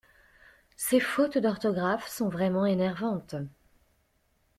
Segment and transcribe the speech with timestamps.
[0.77, 3.35] Ces fautes d’orthographe sont vraiment énervantes.